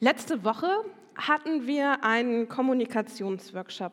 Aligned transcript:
Letzte 0.00 0.44
Woche 0.44 0.84
hatten 1.16 1.66
wir 1.66 2.02
einen 2.02 2.48
Kommunikationsworkshop. 2.48 3.92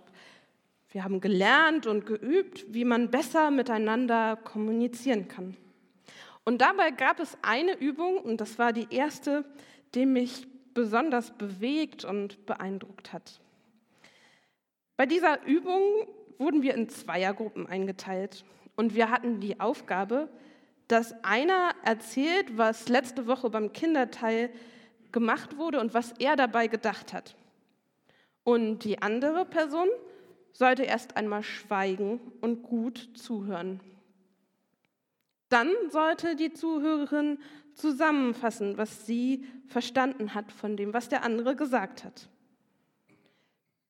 Wir 0.92 1.04
haben 1.04 1.20
gelernt 1.20 1.88
und 1.88 2.06
geübt, 2.06 2.66
wie 2.74 2.86
man 2.86 3.11
besser 3.11 3.51
miteinander 3.51 4.38
kommunizieren 4.38 5.27
kann. 5.27 5.58
Und 6.46 6.62
dabei 6.62 6.92
gab 6.92 7.20
es 7.20 7.38
eine 7.42 7.77
Übung, 7.77 8.18
und 8.18 8.41
das 8.41 8.57
war 8.57 8.73
die 8.73 8.88
erste, 8.89 9.46
die 9.93 10.05
mich 10.05 10.48
besonders 10.73 11.32
bewegt 11.32 12.05
und 12.05 12.45
beeindruckt 12.45 13.11
hat. 13.11 13.41
Bei 14.95 15.05
dieser 15.05 15.45
Übung 15.45 15.81
wurden 16.38 16.63
wir 16.63 16.73
in 16.75 16.89
Zweiergruppen 16.89 17.68
eingeteilt 17.68 18.45
und 18.75 18.95
wir 18.95 19.09
hatten 19.09 19.41
die 19.41 19.59
Aufgabe, 19.59 20.29
dass 20.88 21.13
einer 21.23 21.71
erzählt, 21.84 22.57
was 22.57 22.89
letzte 22.89 23.27
Woche 23.27 23.50
beim 23.50 23.73
Kinderteil 23.73 24.50
gemacht 25.12 25.57
wurde 25.57 25.80
und 25.80 25.94
was 25.94 26.14
er 26.20 26.36
dabei 26.36 26.68
gedacht 26.68 27.13
hat. 27.13 27.36
Und 28.44 28.84
die 28.84 29.02
andere 29.02 29.45
Person 29.45 29.88
sollte 30.52 30.84
erst 30.84 31.18
einmal 31.18 31.44
schweigen 31.44 32.20
und 32.41 32.63
gut 32.63 33.09
zuhören. 33.13 33.80
Dann 35.49 35.72
sollte 35.90 36.35
die 36.35 36.54
Zuhörerin 36.54 37.40
zusammenfassen, 37.73 38.77
was 38.77 39.05
sie 39.05 39.45
verstanden 39.68 40.34
hat 40.34 40.52
von 40.52 40.77
dem, 40.77 40.94
was 40.94 41.10
der 41.10 41.23
andere 41.23 41.55
gesagt 41.55 42.04
hat. 42.04 42.30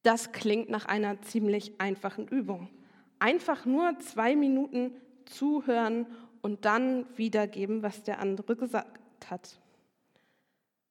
Das 0.04 0.32
klingt 0.32 0.70
nach 0.70 0.86
einer 0.86 1.22
ziemlich 1.22 1.80
einfachen 1.80 2.28
Übung. 2.28 2.70
Einfach 3.20 3.66
nur 3.66 4.00
zwei 4.00 4.36
Minuten 4.36 4.94
zuhören 5.26 6.06
und 6.42 6.64
dann 6.64 7.06
wiedergeben, 7.18 7.84
was 7.84 8.04
der 8.04 8.20
andere 8.20 8.56
gesagt 8.56 9.30
hat. 9.30 9.60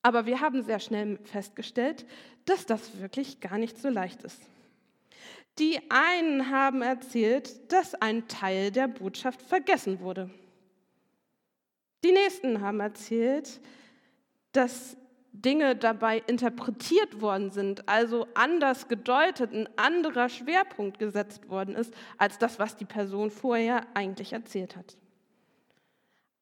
Aber 0.02 0.26
wir 0.26 0.40
haben 0.40 0.62
sehr 0.62 0.80
schnell 0.80 1.18
festgestellt, 1.24 2.06
dass 2.44 2.66
das 2.66 3.00
wirklich 3.00 3.40
gar 3.40 3.58
nicht 3.58 3.78
so 3.78 3.88
leicht 3.88 4.22
ist. 4.22 4.40
Die 5.58 5.80
einen 5.90 6.50
haben 6.50 6.82
erzählt, 6.82 7.72
dass 7.72 7.94
ein 7.96 8.28
Teil 8.28 8.70
der 8.70 8.86
Botschaft 8.86 9.42
vergessen 9.42 10.00
wurde. 10.00 10.30
Die 12.04 12.12
nächsten 12.12 12.60
haben 12.60 12.78
erzählt, 12.78 13.60
dass 14.52 14.96
Dinge 15.32 15.76
dabei 15.76 16.22
interpretiert 16.26 17.20
worden 17.20 17.50
sind, 17.50 17.88
also 17.88 18.26
anders 18.34 18.88
gedeutet, 18.88 19.52
ein 19.52 19.68
anderer 19.76 20.28
Schwerpunkt 20.28 20.98
gesetzt 20.98 21.48
worden 21.48 21.74
ist, 21.74 21.92
als 22.16 22.38
das, 22.38 22.58
was 22.58 22.76
die 22.76 22.84
Person 22.84 23.30
vorher 23.30 23.86
eigentlich 23.94 24.32
erzählt 24.32 24.76
hat. 24.76 24.96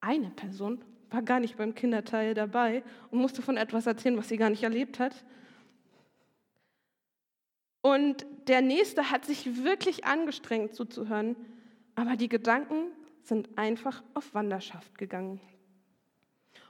Eine 0.01 0.31
Person 0.31 0.85
war 1.11 1.23
gar 1.23 1.41
nicht 1.41 1.57
beim 1.57 1.75
Kinderteil 1.75 2.35
dabei 2.35 2.83
und 3.11 3.21
musste 3.21 3.43
von 3.43 3.57
etwas 3.57 3.87
erzählen, 3.87 4.17
was 4.17 4.29
sie 4.29 4.37
gar 4.37 4.51
nicht 4.51 4.63
erlebt 4.63 4.99
hat. 4.99 5.25
Und 7.81 8.27
der 8.49 8.63
Nächste 8.63 9.11
hat 9.11 9.25
sich 9.25 9.63
wirklich 9.63 10.05
angestrengt 10.05 10.75
zuzuhören, 10.75 11.37
aber 11.95 12.17
die 12.17 12.29
Gedanken 12.29 12.91
sind 13.23 13.57
einfach 13.57 14.03
auf 14.15 14.35
Wanderschaft 14.35 14.99
gegangen. 14.99 15.41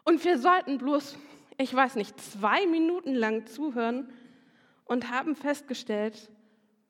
Und 0.04 0.24
wir 0.24 0.38
sollten 0.38 0.78
bloß, 0.78 1.18
ich 1.58 1.72
weiß 1.74 1.96
nicht, 1.96 2.20
zwei 2.20 2.66
Minuten 2.66 3.14
lang 3.14 3.46
zuhören 3.46 4.08
und 4.84 5.10
haben 5.10 5.34
festgestellt, 5.34 6.30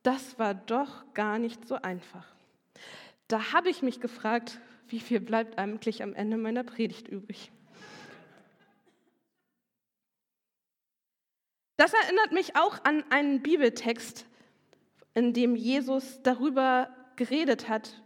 das 0.02 0.38
war 0.38 0.54
doch 0.54 1.12
gar 1.14 1.38
nicht 1.38 1.66
so 1.66 1.76
einfach. 1.76 2.26
Da 3.28 3.52
habe 3.52 3.70
ich 3.70 3.82
mich 3.82 4.00
gefragt, 4.00 4.60
wie 4.88 5.00
viel 5.00 5.20
bleibt 5.20 5.58
eigentlich 5.58 6.02
am 6.02 6.14
Ende 6.14 6.36
meiner 6.36 6.64
Predigt 6.64 7.08
übrig? 7.08 7.50
Das 11.76 11.92
erinnert 11.92 12.32
mich 12.32 12.56
auch 12.56 12.84
an 12.84 13.04
einen 13.10 13.42
Bibeltext, 13.42 14.26
in 15.14 15.32
dem 15.32 15.56
Jesus 15.56 16.22
darüber 16.22 16.90
geredet 17.16 17.68
hat, 17.68 18.02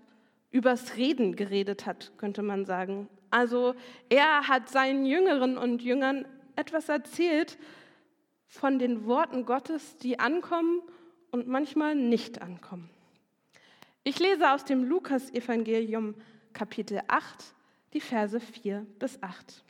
übers 0.50 0.96
Reden 0.96 1.36
geredet 1.36 1.86
hat, 1.86 2.12
könnte 2.18 2.42
man 2.42 2.64
sagen. 2.64 3.08
Also 3.30 3.74
er 4.08 4.48
hat 4.48 4.68
seinen 4.68 5.06
Jüngeren 5.06 5.56
und 5.56 5.82
Jüngern 5.82 6.26
etwas 6.56 6.88
erzählt 6.88 7.58
von 8.46 8.80
den 8.80 9.06
Worten 9.06 9.44
Gottes, 9.44 9.96
die 9.98 10.18
ankommen 10.18 10.82
und 11.30 11.46
manchmal 11.46 11.94
nicht 11.94 12.42
ankommen. 12.42 12.90
Ich 14.02 14.18
lese 14.18 14.50
aus 14.50 14.64
dem 14.64 14.82
Lukas-Evangelium 14.82 16.14
Kapitel 16.52 17.00
8, 17.08 17.54
die 17.92 18.00
Verse 18.00 18.38
4 18.38 18.86
bis 18.98 19.22
8. 19.22 19.64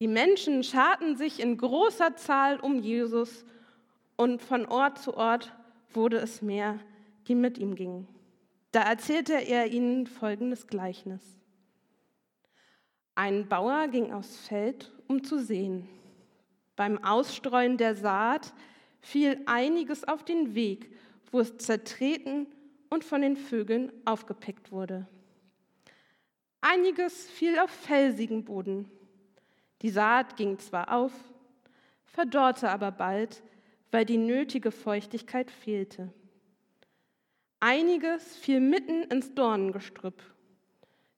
Die 0.00 0.08
Menschen 0.08 0.62
scharten 0.62 1.16
sich 1.16 1.40
in 1.40 1.56
großer 1.56 2.16
Zahl 2.16 2.60
um 2.60 2.78
Jesus 2.78 3.44
und 4.16 4.42
von 4.42 4.66
Ort 4.66 4.98
zu 4.98 5.16
Ort 5.16 5.54
wurde 5.92 6.18
es 6.18 6.42
mehr, 6.42 6.78
die 7.28 7.34
mit 7.34 7.58
ihm 7.58 7.74
gingen. 7.74 8.06
Da 8.72 8.82
erzählte 8.82 9.34
er 9.34 9.68
ihnen 9.68 10.06
folgendes 10.06 10.66
Gleichnis. 10.66 11.22
Ein 13.14 13.48
Bauer 13.48 13.88
ging 13.88 14.12
aufs 14.12 14.36
Feld, 14.46 14.92
um 15.08 15.24
zu 15.24 15.38
sehen. 15.38 15.88
Beim 16.76 17.02
Ausstreuen 17.02 17.78
der 17.78 17.94
Saat 17.94 18.52
fiel 19.00 19.40
einiges 19.46 20.04
auf 20.04 20.24
den 20.24 20.54
Weg, 20.54 20.94
wo 21.30 21.40
es 21.40 21.56
zertreten 21.56 22.46
und 22.90 23.04
von 23.04 23.20
den 23.20 23.36
Vögeln 23.36 23.92
aufgepickt 24.04 24.72
wurde. 24.72 25.06
Einiges 26.60 27.28
fiel 27.30 27.58
auf 27.58 27.70
felsigen 27.70 28.44
Boden. 28.44 28.90
Die 29.82 29.90
Saat 29.90 30.36
ging 30.36 30.58
zwar 30.58 30.92
auf, 30.92 31.12
verdorrte 32.04 32.70
aber 32.70 32.90
bald, 32.90 33.42
weil 33.90 34.04
die 34.04 34.18
nötige 34.18 34.70
Feuchtigkeit 34.70 35.50
fehlte. 35.50 36.12
Einiges 37.60 38.36
fiel 38.36 38.60
mitten 38.60 39.04
ins 39.04 39.34
Dornengestrüpp. 39.34 40.22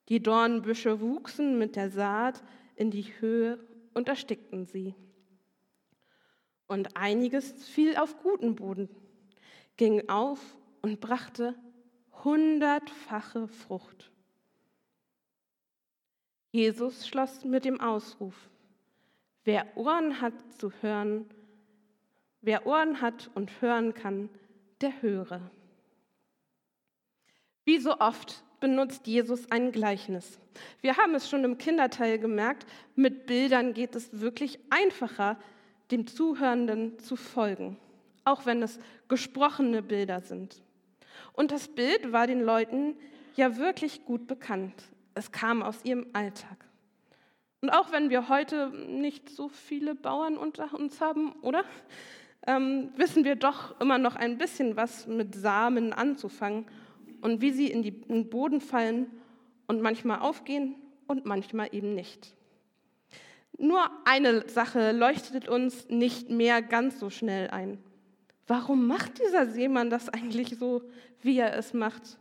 Die 0.08 0.22
Dornbüsche 0.22 1.00
wuchsen 1.00 1.58
mit 1.58 1.76
der 1.76 1.90
Saat 1.90 2.42
in 2.76 2.90
die 2.90 3.06
Höhe 3.20 3.58
und 3.94 4.08
erstickten 4.08 4.66
sie. 4.66 4.94
Und 6.66 6.96
einiges 6.96 7.64
fiel 7.64 7.96
auf 7.96 8.22
guten 8.22 8.54
Boden, 8.54 8.88
ging 9.76 10.08
auf 10.08 10.57
und 10.82 11.00
brachte 11.00 11.54
hundertfache 12.24 13.48
Frucht. 13.48 14.10
Jesus 16.50 17.06
schloss 17.06 17.44
mit 17.44 17.64
dem 17.64 17.80
Ausruf, 17.80 18.34
wer 19.44 19.76
Ohren 19.76 20.20
hat 20.20 20.34
zu 20.58 20.72
hören, 20.80 21.26
wer 22.40 22.66
Ohren 22.66 23.00
hat 23.00 23.30
und 23.34 23.60
hören 23.60 23.94
kann, 23.94 24.30
der 24.80 25.02
höre. 25.02 25.50
Wie 27.64 27.78
so 27.78 27.98
oft 27.98 28.42
benutzt 28.60 29.06
Jesus 29.06 29.50
ein 29.50 29.72
Gleichnis. 29.72 30.40
Wir 30.80 30.96
haben 30.96 31.14
es 31.14 31.28
schon 31.28 31.44
im 31.44 31.58
Kinderteil 31.58 32.18
gemerkt, 32.18 32.66
mit 32.94 33.26
Bildern 33.26 33.74
geht 33.74 33.94
es 33.94 34.20
wirklich 34.20 34.58
einfacher, 34.70 35.38
dem 35.90 36.06
Zuhörenden 36.06 36.98
zu 36.98 37.16
folgen, 37.16 37.76
auch 38.24 38.46
wenn 38.46 38.62
es 38.62 38.78
gesprochene 39.08 39.82
Bilder 39.82 40.20
sind. 40.20 40.62
Und 41.32 41.50
das 41.50 41.68
Bild 41.68 42.12
war 42.12 42.26
den 42.26 42.42
Leuten 42.42 42.96
ja 43.36 43.56
wirklich 43.56 44.04
gut 44.04 44.26
bekannt. 44.26 44.74
Es 45.14 45.32
kam 45.32 45.62
aus 45.62 45.84
ihrem 45.84 46.06
Alltag. 46.12 46.64
Und 47.60 47.70
auch 47.70 47.90
wenn 47.92 48.10
wir 48.10 48.28
heute 48.28 48.70
nicht 48.70 49.30
so 49.30 49.48
viele 49.48 49.94
Bauern 49.94 50.36
unter 50.36 50.74
uns 50.74 51.00
haben, 51.00 51.32
oder? 51.42 51.64
Ähm, 52.46 52.90
wissen 52.96 53.24
wir 53.24 53.34
doch 53.34 53.80
immer 53.80 53.98
noch 53.98 54.16
ein 54.16 54.38
bisschen 54.38 54.76
was 54.76 55.06
mit 55.06 55.34
Samen 55.34 55.92
anzufangen 55.92 56.66
und 57.20 57.40
wie 57.40 57.50
sie 57.50 57.70
in, 57.70 57.82
die, 57.82 57.88
in 57.88 58.22
den 58.22 58.30
Boden 58.30 58.60
fallen 58.60 59.10
und 59.66 59.82
manchmal 59.82 60.20
aufgehen 60.20 60.76
und 61.08 61.26
manchmal 61.26 61.68
eben 61.72 61.94
nicht. 61.94 62.34
Nur 63.58 63.90
eine 64.04 64.48
Sache 64.48 64.92
leuchtet 64.92 65.48
uns 65.48 65.88
nicht 65.88 66.30
mehr 66.30 66.62
ganz 66.62 67.00
so 67.00 67.10
schnell 67.10 67.50
ein. 67.50 67.78
Warum 68.48 68.86
macht 68.86 69.20
dieser 69.20 69.46
Seemann 69.46 69.90
das 69.90 70.08
eigentlich 70.08 70.56
so, 70.58 70.82
wie 71.20 71.38
er 71.38 71.54
es 71.56 71.74
macht? 71.74 72.18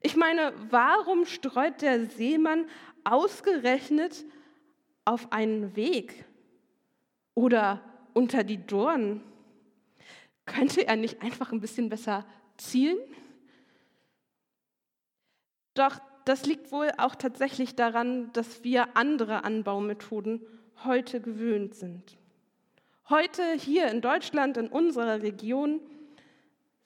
Ich 0.00 0.16
meine, 0.16 0.52
warum 0.70 1.26
streut 1.26 1.82
der 1.82 2.06
Seemann 2.06 2.66
ausgerechnet 3.04 4.24
auf 5.04 5.30
einen 5.30 5.76
Weg 5.76 6.24
oder 7.34 7.80
unter 8.14 8.44
die 8.44 8.66
Dornen? 8.66 9.22
Könnte 10.46 10.86
er 10.86 10.96
nicht 10.96 11.22
einfach 11.22 11.52
ein 11.52 11.60
bisschen 11.60 11.90
besser 11.90 12.26
zielen? 12.56 12.98
Doch 15.74 16.00
das 16.24 16.46
liegt 16.46 16.72
wohl 16.72 16.90
auch 16.96 17.14
tatsächlich 17.14 17.74
daran, 17.74 18.32
dass 18.32 18.64
wir 18.64 18.96
andere 18.96 19.44
Anbaumethoden 19.44 20.40
heute 20.84 21.20
gewöhnt 21.20 21.74
sind. 21.74 22.16
Heute 23.08 23.54
hier 23.54 23.88
in 23.88 24.00
Deutschland, 24.00 24.56
in 24.56 24.68
unserer 24.68 25.22
Region, 25.22 25.80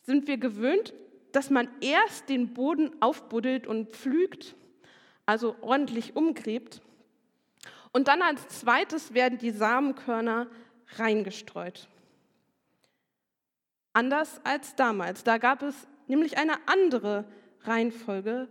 sind 0.02 0.26
wir 0.26 0.38
gewöhnt, 0.38 0.94
dass 1.32 1.50
man 1.50 1.68
erst 1.80 2.28
den 2.28 2.54
Boden 2.54 2.90
aufbuddelt 3.00 3.66
und 3.66 3.90
pflügt, 3.90 4.54
also 5.26 5.56
ordentlich 5.60 6.16
umgräbt. 6.16 6.80
Und 7.92 8.08
dann 8.08 8.22
als 8.22 8.48
zweites 8.48 9.12
werden 9.12 9.38
die 9.38 9.50
Samenkörner 9.50 10.46
reingestreut. 10.96 11.88
Anders 13.92 14.40
als 14.44 14.74
damals. 14.76 15.24
Da 15.24 15.38
gab 15.38 15.62
es 15.62 15.86
nämlich 16.06 16.38
eine 16.38 16.54
andere 16.66 17.24
Reihenfolge 17.62 18.48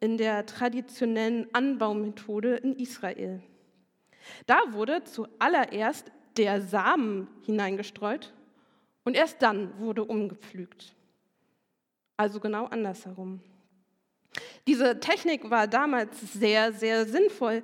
in 0.00 0.18
der 0.18 0.46
traditionellen 0.46 1.52
Anbaumethode 1.52 2.56
in 2.56 2.76
Israel. 2.76 3.42
Da 4.46 4.58
wurde 4.70 5.04
zuallererst 5.04 6.12
der 6.38 6.62
Samen 6.62 7.28
hineingestreut 7.42 8.32
und 9.04 9.16
erst 9.16 9.42
dann 9.42 9.78
wurde 9.78 10.04
umgepflügt. 10.04 10.94
Also 12.16 12.40
genau 12.40 12.66
andersherum. 12.66 13.40
Diese 14.66 15.00
Technik 15.00 15.50
war 15.50 15.66
damals 15.66 16.20
sehr, 16.32 16.72
sehr 16.72 17.06
sinnvoll, 17.06 17.62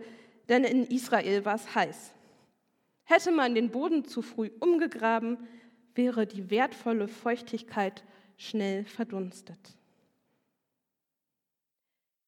denn 0.49 0.65
in 0.65 0.85
Israel 0.85 1.45
war 1.45 1.55
es 1.55 1.75
heiß. 1.75 2.13
Hätte 3.05 3.31
man 3.31 3.55
den 3.55 3.71
Boden 3.71 4.05
zu 4.05 4.23
früh 4.23 4.51
umgegraben, 4.61 5.47
wäre 5.95 6.27
die 6.27 6.51
wertvolle 6.51 7.09
Feuchtigkeit 7.09 8.03
schnell 8.37 8.85
verdunstet. 8.85 9.59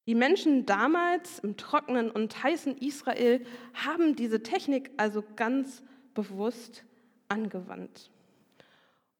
Die 0.05 0.15
Menschen 0.15 0.65
damals 0.65 1.39
im 1.39 1.57
trockenen 1.57 2.09
und 2.09 2.41
heißen 2.41 2.77
Israel 2.77 3.45
haben 3.73 4.15
diese 4.15 4.41
Technik 4.41 4.91
also 4.95 5.21
ganz 5.35 5.83
bewusst 6.17 6.83
angewandt. 7.29 8.09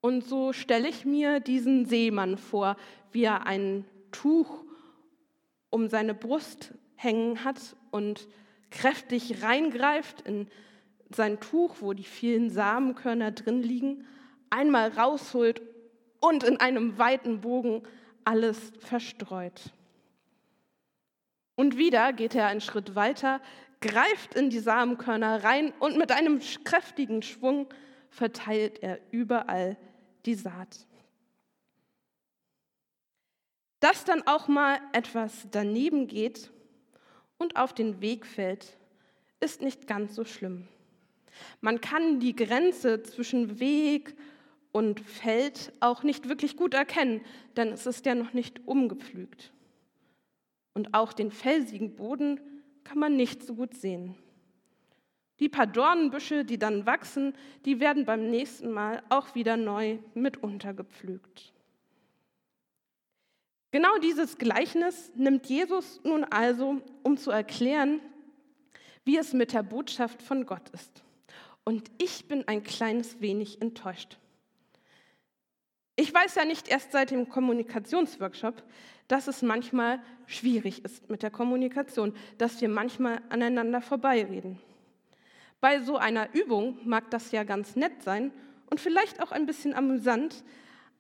Und 0.01 0.23
so 0.23 0.51
stelle 0.51 0.89
ich 0.89 1.05
mir 1.05 1.39
diesen 1.39 1.85
Seemann 1.85 2.37
vor, 2.37 2.75
wie 3.11 3.23
er 3.23 3.45
ein 3.45 3.85
Tuch 4.11 4.63
um 5.69 5.89
seine 5.89 6.15
Brust 6.15 6.73
hängen 6.95 7.43
hat 7.43 7.75
und 7.91 8.27
kräftig 8.71 9.43
reingreift 9.43 10.21
in 10.21 10.47
sein 11.13 11.39
Tuch, 11.39 11.75
wo 11.81 11.93
die 11.93 12.03
vielen 12.03 12.49
Samenkörner 12.49 13.31
drin 13.31 13.61
liegen, 13.61 14.07
einmal 14.49 14.89
rausholt 14.89 15.61
und 16.19 16.43
in 16.43 16.59
einem 16.59 16.97
weiten 16.97 17.41
Bogen 17.41 17.83
alles 18.23 18.71
verstreut. 18.79 19.71
Und 21.55 21.77
wieder 21.77 22.11
geht 22.11 22.33
er 22.33 22.47
einen 22.47 22.61
Schritt 22.61 22.95
weiter, 22.95 23.39
greift 23.81 24.35
in 24.35 24.49
die 24.49 24.59
Samenkörner 24.59 25.43
rein 25.43 25.73
und 25.79 25.97
mit 25.97 26.11
einem 26.11 26.39
kräftigen 26.63 27.21
Schwung 27.21 27.67
verteilt 28.09 28.81
er 28.81 28.99
überall 29.11 29.77
die 30.25 30.35
Saat. 30.35 30.87
Dass 33.79 34.05
dann 34.05 34.23
auch 34.25 34.47
mal 34.47 34.79
etwas 34.93 35.47
daneben 35.51 36.07
geht 36.07 36.51
und 37.37 37.57
auf 37.57 37.73
den 37.73 38.01
Weg 38.01 38.25
fällt, 38.25 38.77
ist 39.39 39.61
nicht 39.61 39.85
ganz 39.85 40.15
so 40.15 40.25
schlimm. 40.25 40.67
Man 41.61 41.79
kann 41.81 42.19
die 42.19 42.35
Grenze 42.35 43.03
zwischen 43.03 43.59
Weg 43.59 44.15
und 44.71 44.99
Feld 44.99 45.71
auch 45.79 46.01
nicht 46.01 46.27
wirklich 46.27 46.57
gut 46.57 46.73
erkennen, 46.73 47.21
denn 47.55 47.69
es 47.69 47.85
ist 47.85 48.05
ja 48.07 48.15
noch 48.15 48.33
nicht 48.33 48.67
umgepflügt. 48.67 49.53
Und 50.73 50.93
auch 50.95 51.13
den 51.13 51.31
felsigen 51.31 51.95
Boden 51.95 52.39
kann 52.87 52.99
man 52.99 53.17
nicht 53.17 53.43
so 53.43 53.53
gut 53.53 53.75
sehen. 53.75 54.15
Die 55.39 55.49
paar 55.49 55.67
Dornenbüsche, 55.67 56.45
die 56.45 56.57
dann 56.57 56.85
wachsen, 56.85 57.33
die 57.65 57.79
werden 57.79 58.05
beim 58.05 58.29
nächsten 58.29 58.71
Mal 58.71 59.03
auch 59.09 59.35
wieder 59.35 59.57
neu 59.57 59.99
mit 60.13 60.37
untergepflügt. 60.37 61.53
Genau 63.71 63.97
dieses 64.01 64.37
Gleichnis 64.37 65.11
nimmt 65.15 65.45
Jesus 65.47 65.99
nun 66.03 66.23
also, 66.23 66.81
um 67.03 67.17
zu 67.17 67.29
erklären, 67.29 67.99
wie 69.03 69.17
es 69.17 69.33
mit 69.33 69.53
der 69.53 69.63
Botschaft 69.63 70.21
von 70.21 70.45
Gott 70.45 70.69
ist. 70.69 71.03
Und 71.65 71.91
ich 71.97 72.27
bin 72.27 72.47
ein 72.47 72.63
kleines 72.63 73.19
wenig 73.19 73.61
enttäuscht. 73.61 74.17
Ich 75.97 76.13
weiß 76.13 76.35
ja 76.35 76.45
nicht 76.45 76.69
erst 76.69 76.93
seit 76.93 77.11
dem 77.11 77.27
Kommunikationsworkshop, 77.27 78.63
dass 79.07 79.27
es 79.27 79.41
manchmal 79.41 79.99
schwierig 80.25 80.83
ist 80.83 81.09
mit 81.09 81.23
der 81.23 81.31
Kommunikation, 81.31 82.13
dass 82.37 82.59
wir 82.61 82.69
manchmal 82.69 83.21
aneinander 83.29 83.81
vorbeireden. 83.81 84.59
Bei 85.59 85.81
so 85.81 85.97
einer 85.97 86.33
Übung 86.33 86.77
mag 86.85 87.09
das 87.11 87.31
ja 87.31 87.43
ganz 87.43 87.75
nett 87.75 88.03
sein 88.03 88.31
und 88.69 88.79
vielleicht 88.79 89.21
auch 89.21 89.31
ein 89.31 89.45
bisschen 89.45 89.73
amüsant, 89.73 90.43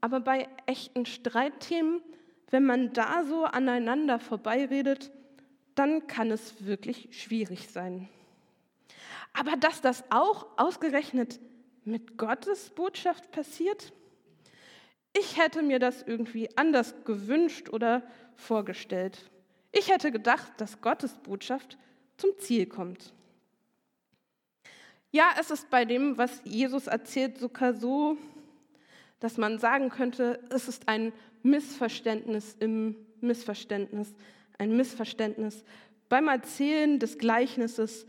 aber 0.01 0.19
bei 0.19 0.47
echten 0.65 1.05
Streitthemen, 1.05 2.01
wenn 2.49 2.65
man 2.65 2.93
da 2.93 3.23
so 3.23 3.43
aneinander 3.43 4.19
vorbeiredet, 4.19 5.11
dann 5.75 6.07
kann 6.07 6.31
es 6.31 6.65
wirklich 6.65 7.09
schwierig 7.11 7.69
sein. 7.69 8.09
Aber 9.33 9.55
dass 9.57 9.81
das 9.81 10.03
auch 10.09 10.47
ausgerechnet 10.57 11.39
mit 11.83 12.17
Gottes 12.17 12.71
Botschaft 12.71 13.31
passiert, 13.31 13.93
ich 15.19 15.37
hätte 15.37 15.61
mir 15.61 15.79
das 15.79 16.03
irgendwie 16.03 16.49
anders 16.57 16.93
gewünscht 17.05 17.69
oder 17.69 18.03
vorgestellt. 18.35 19.29
Ich 19.71 19.89
hätte 19.89 20.11
gedacht, 20.11 20.51
dass 20.57 20.81
Gottes 20.81 21.13
Botschaft 21.17 21.77
zum 22.17 22.31
Ziel 22.39 22.65
kommt. 22.65 23.13
Ja, 25.11 25.31
es 25.39 25.51
ist 25.51 25.69
bei 25.69 25.85
dem, 25.85 26.17
was 26.17 26.41
Jesus 26.43 26.87
erzählt, 26.87 27.37
sogar 27.37 27.73
so, 27.73 28.17
dass 29.19 29.37
man 29.37 29.59
sagen 29.59 29.89
könnte, 29.89 30.39
es 30.49 30.67
ist 30.67 30.87
ein 30.87 31.13
Missverständnis 31.43 32.55
im 32.59 32.95
Missverständnis, 33.21 34.13
ein 34.57 34.75
Missverständnis 34.75 35.63
beim 36.09 36.27
Erzählen 36.27 36.99
des 36.99 37.17
Gleichnisses, 37.17 38.05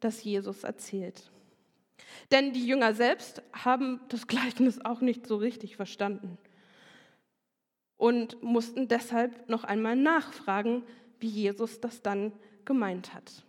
das 0.00 0.24
Jesus 0.24 0.64
erzählt. 0.64 1.30
Denn 2.30 2.52
die 2.52 2.66
Jünger 2.66 2.94
selbst 2.94 3.42
haben 3.52 4.00
das 4.08 4.26
Gleichnis 4.26 4.84
auch 4.84 5.00
nicht 5.00 5.26
so 5.26 5.36
richtig 5.36 5.76
verstanden 5.76 6.38
und 7.98 8.42
mussten 8.42 8.88
deshalb 8.88 9.48
noch 9.50 9.64
einmal 9.64 9.96
nachfragen, 9.96 10.84
wie 11.20 11.28
Jesus 11.28 11.80
das 11.80 12.00
dann 12.00 12.32
gemeint 12.64 13.12
hat. 13.12 13.44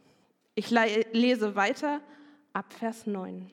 Ich 0.56 0.72
lese 0.72 1.56
weiter 1.56 2.02
ab 2.52 2.74
Vers 2.74 3.08
9. 3.08 3.50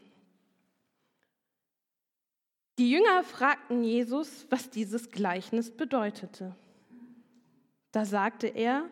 Die 2.78 2.90
Jünger 2.90 3.22
fragten 3.22 3.84
Jesus, 3.84 4.46
was 4.50 4.70
dieses 4.70 5.10
Gleichnis 5.10 5.70
bedeutete. 5.70 6.56
Da 7.92 8.04
sagte 8.04 8.48
er, 8.48 8.88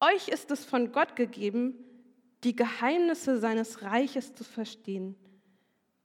euch 0.00 0.28
ist 0.28 0.50
es 0.50 0.64
von 0.64 0.92
Gott 0.92 1.16
gegeben, 1.16 1.74
die 2.44 2.54
Geheimnisse 2.54 3.38
seines 3.38 3.82
Reiches 3.82 4.34
zu 4.34 4.44
verstehen. 4.44 5.16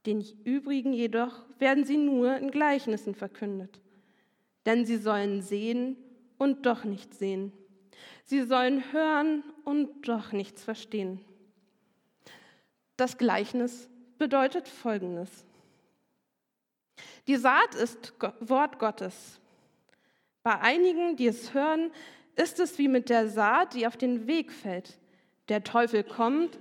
Den 0.04 0.24
übrigen 0.44 0.92
jedoch 0.92 1.44
werden 1.58 1.84
sie 1.84 1.96
nur 1.96 2.36
in 2.36 2.50
Gleichnissen 2.50 3.14
verkündet. 3.14 3.80
Denn 4.66 4.84
sie 4.84 4.96
sollen 4.96 5.40
sehen 5.42 5.96
und 6.38 6.66
doch 6.66 6.84
nicht 6.84 7.14
sehen. 7.14 7.52
Sie 8.24 8.42
sollen 8.42 8.92
hören 8.92 9.44
und 9.64 10.08
doch 10.08 10.32
nichts 10.32 10.64
verstehen. 10.64 11.24
Das 12.96 13.18
Gleichnis 13.18 13.88
bedeutet 14.18 14.68
Folgendes. 14.68 15.44
Die 17.26 17.36
Saat 17.36 17.74
ist 17.74 18.14
Wort 18.40 18.78
Gottes. 18.78 19.40
Bei 20.42 20.60
einigen, 20.60 21.16
die 21.16 21.26
es 21.26 21.54
hören, 21.54 21.90
ist 22.36 22.60
es 22.60 22.78
wie 22.78 22.88
mit 22.88 23.08
der 23.08 23.28
Saat, 23.28 23.74
die 23.74 23.86
auf 23.86 23.96
den 23.96 24.26
Weg 24.26 24.52
fällt. 24.52 24.98
Der 25.48 25.64
Teufel 25.64 26.04
kommt, 26.04 26.58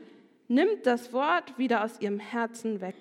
nimmt 0.48 0.86
das 0.86 1.14
Wort 1.14 1.58
wieder 1.58 1.84
aus 1.84 2.00
ihrem 2.00 2.20
Herzen 2.20 2.82
weg, 2.82 2.96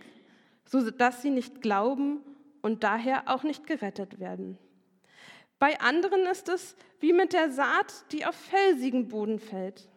sodass 0.64 1.23
sie 1.23 1.30
nicht 1.30 1.62
glauben 1.62 2.20
und 2.62 2.82
daher 2.82 3.25
auch 3.26 3.42
nicht 3.42 3.66
gerettet 3.66 4.18
werden. 4.18 4.58
Bei 5.64 5.80
anderen 5.80 6.26
ist 6.26 6.50
es 6.50 6.76
wie 7.00 7.14
mit 7.14 7.33
der 7.33 7.50
Saat, 7.50 8.04
die 8.12 8.26
auf 8.26 8.35
felsigen 8.35 9.09
Boden 9.09 9.38
fällt. 9.38 9.88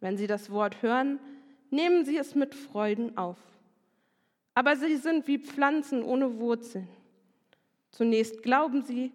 Wenn 0.00 0.16
sie 0.16 0.26
das 0.26 0.50
Wort 0.50 0.82
hören, 0.82 1.20
nehmen 1.70 2.04
sie 2.04 2.18
es 2.18 2.34
mit 2.34 2.56
Freuden 2.56 3.16
auf. 3.16 3.38
Aber 4.52 4.74
sie 4.74 4.96
sind 4.96 5.28
wie 5.28 5.38
Pflanzen 5.38 6.02
ohne 6.02 6.40
Wurzeln. 6.40 6.88
Zunächst 7.92 8.42
glauben 8.42 8.82
sie, 8.82 9.12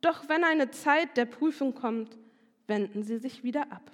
doch 0.00 0.30
wenn 0.30 0.44
eine 0.44 0.70
Zeit 0.70 1.14
der 1.18 1.26
Prüfung 1.26 1.74
kommt, 1.74 2.16
wenden 2.66 3.02
sie 3.02 3.18
sich 3.18 3.44
wieder 3.44 3.70
ab. 3.70 3.92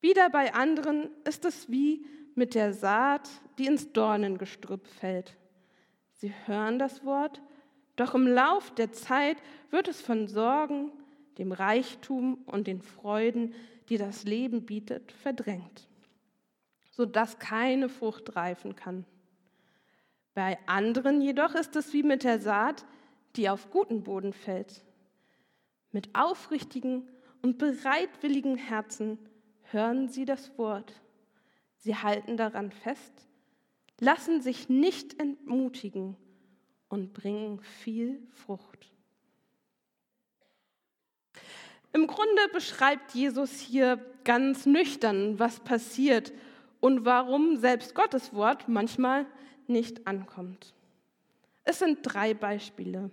Wieder 0.00 0.28
bei 0.28 0.54
anderen 0.54 1.08
ist 1.22 1.44
es 1.44 1.70
wie 1.70 2.04
mit 2.34 2.56
der 2.56 2.72
Saat, 2.72 3.30
die 3.58 3.66
ins 3.66 3.92
Dornengestrüpp 3.92 4.88
fällt. 4.88 5.36
Sie 6.14 6.34
hören 6.46 6.80
das 6.80 7.04
Wort, 7.04 7.40
doch 7.96 8.14
im 8.14 8.26
Lauf 8.26 8.74
der 8.74 8.92
Zeit 8.92 9.36
wird 9.70 9.88
es 9.88 10.00
von 10.00 10.28
Sorgen, 10.28 10.90
dem 11.38 11.52
Reichtum 11.52 12.38
und 12.46 12.66
den 12.66 12.82
Freuden, 12.82 13.54
die 13.88 13.98
das 13.98 14.24
Leben 14.24 14.64
bietet, 14.66 15.12
verdrängt 15.12 15.88
sodass 16.94 17.40
keine 17.40 17.88
Frucht 17.88 18.36
reifen 18.36 18.76
kann. 18.76 19.04
Bei 20.32 20.58
anderen 20.66 21.20
jedoch 21.20 21.54
ist 21.54 21.74
es 21.74 21.92
wie 21.92 22.04
mit 22.04 22.22
der 22.22 22.40
Saat, 22.40 22.84
die 23.34 23.48
auf 23.48 23.70
guten 23.70 24.04
Boden 24.04 24.32
fällt. 24.32 24.84
Mit 25.90 26.14
aufrichtigen 26.14 27.08
und 27.42 27.58
bereitwilligen 27.58 28.56
Herzen 28.56 29.18
hören 29.62 30.08
sie 30.08 30.24
das 30.24 30.56
Wort, 30.56 31.00
Sie 31.78 31.96
halten 31.96 32.38
daran 32.38 32.70
fest, 32.70 33.28
lassen 34.00 34.40
sich 34.40 34.70
nicht 34.70 35.20
entmutigen 35.20 36.16
und 36.94 37.12
bringen 37.12 37.60
viel 37.60 38.22
Frucht. 38.30 38.88
Im 41.92 42.06
Grunde 42.06 42.48
beschreibt 42.52 43.14
Jesus 43.14 43.58
hier 43.58 43.98
ganz 44.22 44.64
nüchtern, 44.64 45.38
was 45.38 45.60
passiert 45.60 46.32
und 46.80 47.04
warum 47.04 47.56
selbst 47.56 47.94
Gottes 47.94 48.32
Wort 48.32 48.68
manchmal 48.68 49.26
nicht 49.66 50.06
ankommt. 50.06 50.72
Es 51.64 51.80
sind 51.80 51.98
drei 52.02 52.32
Beispiele. 52.32 53.10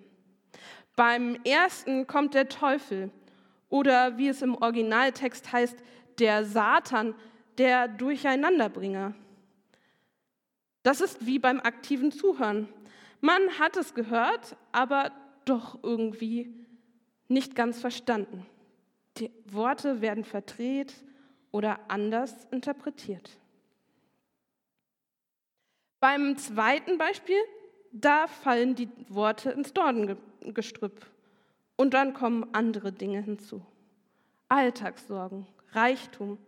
Beim 0.95 1.39
ersten 1.43 2.05
kommt 2.05 2.35
der 2.35 2.49
Teufel 2.49 3.09
oder 3.69 4.17
wie 4.17 4.27
es 4.27 4.43
im 4.43 4.55
Originaltext 4.55 5.51
heißt, 5.51 5.77
der 6.19 6.45
Satan, 6.45 7.15
der 7.57 7.87
Durcheinanderbringer. 7.87 9.15
Das 10.83 11.01
ist 11.01 11.25
wie 11.25 11.39
beim 11.39 11.59
aktiven 11.59 12.11
Zuhören. 12.11 12.67
Man 13.21 13.59
hat 13.59 13.77
es 13.77 13.93
gehört, 13.93 14.57
aber 14.71 15.11
doch 15.45 15.81
irgendwie 15.83 16.53
nicht 17.27 17.55
ganz 17.55 17.79
verstanden. 17.79 18.45
Die 19.17 19.31
Worte 19.45 20.01
werden 20.01 20.23
verdreht 20.23 20.93
oder 21.51 21.79
anders 21.87 22.45
interpretiert. 22.51 23.37
Beim 25.99 26.35
zweiten 26.37 26.97
Beispiel, 26.97 27.37
da 27.91 28.25
fallen 28.27 28.73
die 28.73 28.89
Worte 29.07 29.51
ins 29.51 29.73
Dornengestrüpp 29.73 31.05
und 31.75 31.93
dann 31.93 32.13
kommen 32.13 32.47
andere 32.53 32.91
Dinge 32.91 33.21
hinzu. 33.21 33.63
Alltagssorgen, 34.49 35.47
Reichtum 35.73 36.39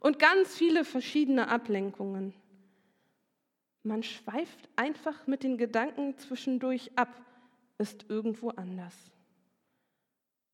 und 0.00 0.18
ganz 0.18 0.54
viele 0.54 0.84
verschiedene 0.84 1.48
Ablenkungen. 1.48 2.34
Man 3.86 4.02
schweift 4.02 4.70
einfach 4.76 5.26
mit 5.26 5.42
den 5.42 5.58
Gedanken 5.58 6.16
zwischendurch 6.16 6.90
ab, 6.96 7.14
ist 7.76 8.06
irgendwo 8.08 8.48
anders. 8.48 8.94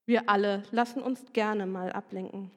Wir 0.05 0.29
alle 0.29 0.65
lassen 0.73 1.01
uns 1.01 1.33
gerne 1.33 1.65
mal 1.65 1.93
ablenken. 1.93 2.51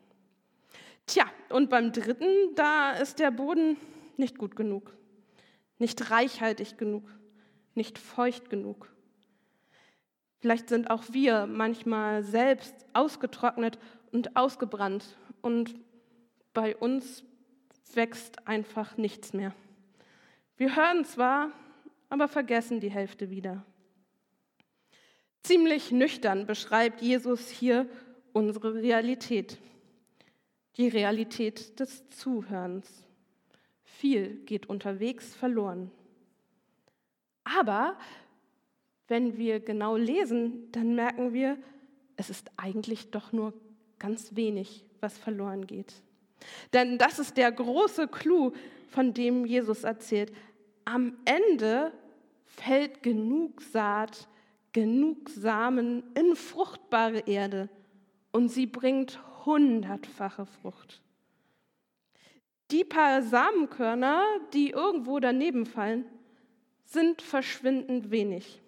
Tja, 1.06 1.26
und 1.50 1.70
beim 1.70 1.92
dritten, 1.92 2.56
da 2.56 2.94
ist 2.94 3.20
der 3.20 3.30
Boden 3.30 3.78
nicht 4.18 4.40
gut 4.40 4.56
genug, 4.56 4.92
nicht 5.78 6.10
reichhaltig 6.10 6.80
genug, 6.80 7.04
nicht 7.76 8.00
feucht 8.00 8.50
genug. 8.50 8.92
Vielleicht 10.40 10.70
sind 10.70 10.90
auch 10.90 11.04
wir 11.12 11.46
manchmal 11.46 12.24
selbst 12.24 12.74
ausgetrocknet 12.94 13.78
und 14.12 14.36
ausgebrannt 14.36 15.18
und 15.44 15.76
bei 16.56 16.76
uns 16.76 17.24
wächst 17.94 18.48
einfach 18.48 18.98
nichts 18.98 19.34
mehr. 19.34 19.54
Wir 20.58 20.76
hören 20.76 21.04
zwar, 21.06 21.52
aber 22.10 22.28
vergessen 22.28 22.80
die 22.80 22.92
Hälfte 22.92 23.30
wieder. 23.30 23.66
Ziemlich 25.42 25.92
nüchtern 25.92 26.46
beschreibt 26.46 27.02
Jesus 27.02 27.50
hier 27.50 27.90
unsere 28.34 28.76
Realität, 28.76 29.58
die 30.78 30.88
Realität 30.88 31.80
des 31.80 32.10
Zuhörens. 32.10 33.04
Viel 33.84 34.36
geht 34.46 34.68
unterwegs 34.68 35.36
verloren. 35.36 35.92
Aber 37.44 37.98
wenn 39.08 39.38
wir 39.38 39.60
genau 39.60 39.98
lesen, 39.98 40.72
dann 40.72 40.96
merken 40.96 41.34
wir, 41.34 41.58
es 42.16 42.30
ist 42.30 42.52
eigentlich 42.58 43.12
doch 43.12 43.32
nur 43.32 43.54
ganz 44.00 44.36
wenig, 44.36 44.86
was 45.02 45.18
verloren 45.18 45.68
geht. 45.68 45.94
Denn 46.74 46.98
das 46.98 47.20
ist 47.20 47.38
der 47.38 47.52
große 47.52 48.08
Clou, 48.08 48.54
von 48.94 49.14
dem 49.14 49.46
Jesus 49.46 49.84
erzählt. 49.84 50.32
Am 50.86 51.18
Ende 51.26 51.92
fällt 52.46 53.02
genug 53.02 53.62
Saat 53.62 54.28
genug 54.74 55.30
Samen 55.30 56.04
in 56.16 56.36
fruchtbare 56.36 57.20
Erde 57.20 57.70
und 58.32 58.50
sie 58.50 58.66
bringt 58.66 59.20
hundertfache 59.46 60.46
Frucht. 60.46 61.02
Die 62.72 62.84
paar 62.84 63.22
Samenkörner, 63.22 64.24
die 64.54 64.72
irgendwo 64.72 65.20
daneben 65.20 65.66
fallen, 65.66 66.06
sind 66.86 67.22
verschwindend 67.22 68.10
wenig. 68.10 68.62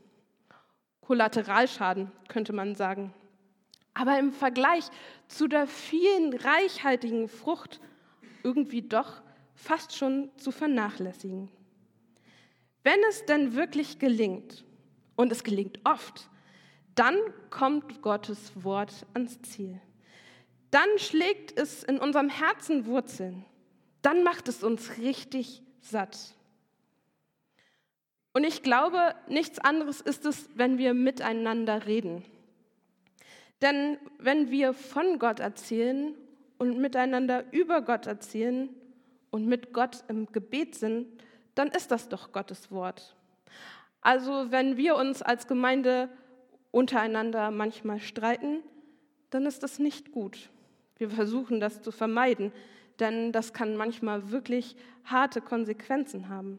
Kollateralschaden 1.01 2.11
könnte 2.27 2.53
man 2.53 2.75
sagen. 2.75 3.13
Aber 3.93 4.19
im 4.19 4.31
Vergleich 4.31 4.85
zu 5.27 5.47
der 5.47 5.67
vielen 5.67 6.33
reichhaltigen 6.33 7.27
Frucht 7.27 7.79
irgendwie 8.43 8.81
doch 8.81 9.21
fast 9.55 9.95
schon 9.95 10.29
zu 10.37 10.51
vernachlässigen. 10.51 11.49
Wenn 12.83 12.99
es 13.09 13.25
denn 13.25 13.55
wirklich 13.55 13.97
gelingt, 13.97 14.65
und 15.15 15.31
es 15.31 15.43
gelingt 15.43 15.79
oft, 15.83 16.29
dann 16.93 17.17
kommt 17.49 18.01
Gottes 18.01 18.51
Wort 18.63 19.05
ans 19.13 19.41
Ziel. 19.41 19.79
Dann 20.71 20.87
schlägt 20.97 21.57
es 21.57 21.83
in 21.83 21.99
unserem 21.99 22.29
Herzen 22.29 22.85
Wurzeln. 22.85 23.45
Dann 24.01 24.23
macht 24.23 24.47
es 24.47 24.63
uns 24.63 24.97
richtig 24.97 25.61
satt. 25.79 26.35
Und 28.33 28.43
ich 28.43 28.63
glaube, 28.63 29.15
nichts 29.27 29.59
anderes 29.59 30.01
ist 30.01 30.25
es, 30.25 30.49
wenn 30.55 30.77
wir 30.77 30.93
miteinander 30.93 31.85
reden. 31.85 32.25
Denn 33.61 33.97
wenn 34.19 34.51
wir 34.51 34.73
von 34.73 35.19
Gott 35.19 35.39
erzählen 35.39 36.13
und 36.57 36.77
miteinander 36.77 37.45
über 37.53 37.81
Gott 37.81 38.05
erzählen 38.05 38.69
und 39.35 39.47
mit 39.47 39.73
Gott 39.73 40.05
im 40.07 40.31
Gebet 40.31 40.75
sind, 40.75 41.07
dann 41.55 41.67
ist 41.67 41.91
das 41.91 42.07
doch 42.07 42.31
Gottes 42.31 42.71
Wort. 42.71 43.17
Also 43.99 44.49
wenn 44.49 44.77
wir 44.77 44.95
uns 44.95 45.21
als 45.21 45.45
Gemeinde 45.45 46.07
untereinander 46.71 47.51
manchmal 47.51 47.99
streiten, 47.99 48.63
dann 49.31 49.45
ist 49.45 49.61
das 49.61 49.77
nicht 49.77 50.13
gut. 50.13 50.49
Wir 50.97 51.09
versuchen 51.09 51.59
das 51.59 51.81
zu 51.81 51.91
vermeiden, 51.91 52.53
denn 52.99 53.33
das 53.33 53.51
kann 53.51 53.75
manchmal 53.75 54.31
wirklich 54.31 54.77
harte 55.03 55.41
Konsequenzen 55.41 56.29
haben. 56.29 56.57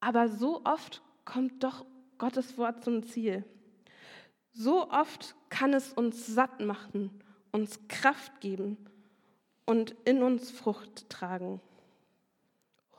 Aber 0.00 0.30
so 0.30 0.62
oft 0.64 1.02
kommt 1.26 1.62
doch 1.62 1.84
Gottes 2.16 2.56
Wort 2.56 2.82
zum 2.82 3.02
Ziel. 3.02 3.44
So 4.54 4.88
oft 4.90 5.34
kann 5.50 5.74
es 5.74 5.92
uns 5.92 6.26
satt 6.26 6.60
machen, 6.60 7.10
uns 7.50 7.78
Kraft 7.88 8.40
geben 8.40 8.78
und 9.66 9.94
in 10.04 10.22
uns 10.22 10.50
Frucht 10.50 11.08
tragen. 11.08 11.60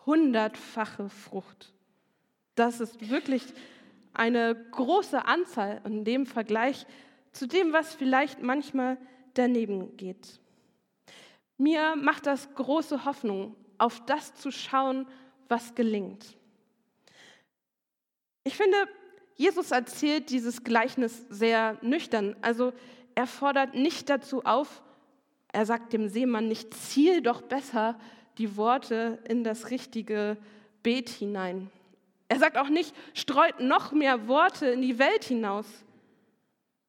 Hundertfache 0.05 1.09
Frucht. 1.09 1.73
Das 2.55 2.79
ist 2.79 3.09
wirklich 3.09 3.43
eine 4.13 4.55
große 4.71 5.25
Anzahl 5.25 5.81
in 5.85 6.05
dem 6.05 6.25
Vergleich 6.25 6.85
zu 7.31 7.47
dem, 7.47 7.73
was 7.73 7.95
vielleicht 7.95 8.41
manchmal 8.41 8.97
daneben 9.33 9.97
geht. 9.97 10.39
Mir 11.57 11.95
macht 11.95 12.27
das 12.27 12.53
große 12.53 13.05
Hoffnung, 13.05 13.55
auf 13.77 14.05
das 14.05 14.35
zu 14.35 14.51
schauen, 14.51 15.07
was 15.47 15.75
gelingt. 15.75 16.37
Ich 18.43 18.55
finde, 18.55 18.77
Jesus 19.35 19.71
erzählt 19.71 20.29
dieses 20.29 20.63
Gleichnis 20.63 21.25
sehr 21.29 21.77
nüchtern. 21.81 22.35
Also 22.41 22.73
er 23.15 23.27
fordert 23.27 23.73
nicht 23.73 24.09
dazu 24.09 24.43
auf, 24.43 24.83
er 25.53 25.65
sagt 25.65 25.93
dem 25.93 26.09
Seemann 26.09 26.47
nicht, 26.47 26.73
ziel 26.73 27.21
doch 27.21 27.41
besser 27.41 27.97
die 28.39 28.57
Worte 28.57 29.19
in 29.29 29.43
das 29.43 29.69
richtige 29.69 30.35
Beet 30.81 31.09
hinein. 31.09 31.69
Er 32.27 32.39
sagt 32.39 32.57
auch 32.57 32.69
nicht, 32.69 32.95
streut 33.13 33.59
noch 33.59 33.91
mehr 33.91 34.27
Worte 34.27 34.65
in 34.65 34.81
die 34.81 34.97
Welt 34.97 35.23
hinaus, 35.23 35.67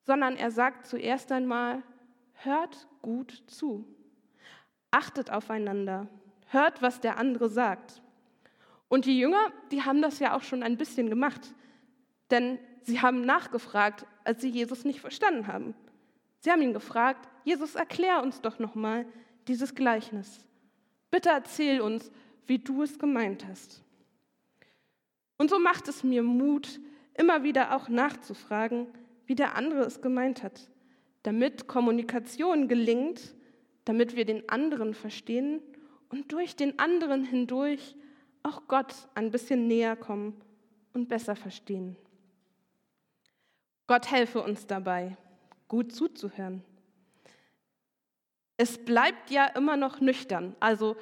sondern 0.04 0.36
er 0.36 0.50
sagt 0.50 0.86
zuerst 0.86 1.30
einmal, 1.30 1.82
hört 2.32 2.88
gut 3.02 3.44
zu, 3.46 3.84
achtet 4.90 5.30
aufeinander, 5.30 6.08
hört, 6.46 6.80
was 6.80 7.00
der 7.00 7.18
andere 7.18 7.50
sagt. 7.50 8.00
Und 8.88 9.04
die 9.04 9.18
Jünger, 9.18 9.52
die 9.72 9.82
haben 9.82 10.00
das 10.00 10.20
ja 10.20 10.34
auch 10.34 10.42
schon 10.42 10.62
ein 10.62 10.78
bisschen 10.78 11.10
gemacht, 11.10 11.54
denn 12.30 12.58
sie 12.80 13.02
haben 13.02 13.26
nachgefragt, 13.26 14.06
als 14.24 14.40
sie 14.40 14.48
Jesus 14.48 14.86
nicht 14.86 15.00
verstanden 15.00 15.48
haben. 15.48 15.74
Sie 16.40 16.50
haben 16.50 16.62
ihn 16.62 16.72
gefragt, 16.72 17.28
Jesus, 17.44 17.74
erklär 17.74 18.22
uns 18.22 18.40
doch 18.40 18.58
nochmal 18.58 19.06
dieses 19.46 19.74
Gleichnis. 19.74 20.40
Bitte 21.10 21.28
erzähl 21.28 21.80
uns, 21.80 22.10
wie 22.46 22.58
du 22.58 22.82
es 22.82 22.98
gemeint 22.98 23.46
hast. 23.46 23.82
Und 25.36 25.50
so 25.50 25.58
macht 25.58 25.88
es 25.88 26.02
mir 26.02 26.22
Mut, 26.22 26.80
immer 27.14 27.42
wieder 27.42 27.76
auch 27.76 27.88
nachzufragen, 27.88 28.86
wie 29.26 29.34
der 29.34 29.56
andere 29.56 29.84
es 29.84 30.00
gemeint 30.00 30.42
hat, 30.42 30.68
damit 31.22 31.66
Kommunikation 31.66 32.68
gelingt, 32.68 33.34
damit 33.84 34.16
wir 34.16 34.24
den 34.24 34.48
anderen 34.48 34.94
verstehen 34.94 35.60
und 36.08 36.32
durch 36.32 36.56
den 36.56 36.78
anderen 36.78 37.24
hindurch 37.24 37.94
auch 38.42 38.62
Gott 38.68 38.94
ein 39.14 39.30
bisschen 39.30 39.66
näher 39.66 39.96
kommen 39.96 40.40
und 40.92 41.08
besser 41.08 41.36
verstehen. 41.36 41.96
Gott 43.86 44.10
helfe 44.10 44.42
uns 44.42 44.66
dabei, 44.66 45.16
gut 45.68 45.92
zuzuhören. 45.92 46.62
Es 48.56 48.78
bleibt 48.78 49.30
ja 49.30 49.46
immer 49.46 49.76
noch 49.76 50.00
nüchtern, 50.00 50.54
also 50.60 50.96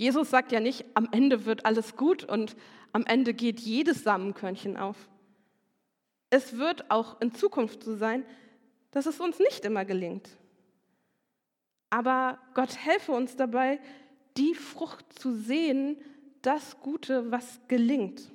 Jesus 0.00 0.30
sagt 0.30 0.50
ja 0.50 0.60
nicht, 0.60 0.86
am 0.94 1.08
Ende 1.12 1.44
wird 1.44 1.66
alles 1.66 1.94
gut 1.94 2.24
und 2.24 2.56
am 2.92 3.04
Ende 3.04 3.34
geht 3.34 3.60
jedes 3.60 4.02
Samenkörnchen 4.02 4.78
auf. 4.78 4.96
Es 6.30 6.56
wird 6.56 6.90
auch 6.90 7.20
in 7.20 7.34
Zukunft 7.34 7.82
so 7.82 7.94
sein, 7.96 8.24
dass 8.92 9.06
es 9.06 9.20
uns 9.20 9.38
nicht 9.38 9.64
immer 9.66 9.84
gelingt. 9.84 10.38
Aber 11.90 12.38
Gott 12.54 12.76
helfe 12.76 13.12
uns 13.12 13.36
dabei, 13.36 13.80
die 14.36 14.54
Frucht 14.54 15.12
zu 15.18 15.34
sehen, 15.34 16.00
das 16.40 16.80
Gute, 16.80 17.30
was 17.30 17.60
gelingt. 17.68 18.30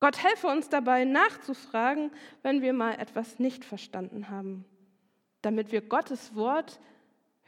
Gott 0.00 0.22
helfe 0.22 0.48
uns 0.48 0.68
dabei, 0.68 1.04
nachzufragen, 1.04 2.10
wenn 2.42 2.62
wir 2.62 2.72
mal 2.72 2.92
etwas 2.98 3.38
nicht 3.38 3.64
verstanden 3.64 4.28
haben, 4.28 4.64
damit 5.40 5.72
wir 5.72 5.82
Gottes 5.82 6.34
Wort 6.34 6.80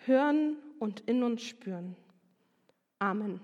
hören 0.07 0.57
und 0.79 1.01
in 1.01 1.23
uns 1.23 1.43
spüren. 1.43 1.97
Amen. 2.99 3.41